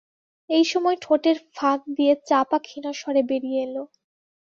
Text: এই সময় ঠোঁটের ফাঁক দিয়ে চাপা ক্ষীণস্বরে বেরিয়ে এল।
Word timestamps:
এই 0.49 0.65
সময় 0.71 0.97
ঠোঁটের 1.01 1.37
ফাঁক 1.55 1.79
দিয়ে 1.97 2.13
চাপা 2.29 2.57
ক্ষীণস্বরে 2.61 3.21
বেরিয়ে 3.29 3.59
এল। 3.65 3.75